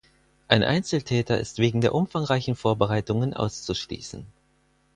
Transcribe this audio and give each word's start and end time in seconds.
Ein 0.47 0.63
Einzeltäter 0.63 1.39
ist 1.39 1.59
wegen 1.59 1.79
der 1.79 1.93
umfangreichen 1.93 2.55
Vorbereitungen 2.55 3.35
auszuschließen. 3.35 4.25